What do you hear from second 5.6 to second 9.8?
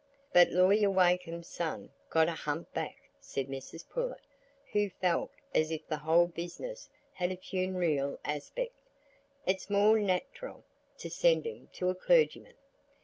if the whole business had a funereal aspect; "it's